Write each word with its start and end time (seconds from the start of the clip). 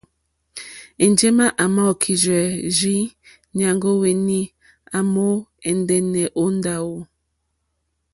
Enjema 1.03 1.47
à 1.63 1.65
mà 1.75 1.81
okirzɛ 1.91 2.39
rzii 2.71 3.03
nyàŋgo 3.57 3.91
wèni 4.01 4.39
à 4.97 4.99
mò 5.13 5.27
ɛ̀ndɛ̀nɛ̀ 5.69 6.31
o 6.41 6.43
ndawò. 6.57 6.95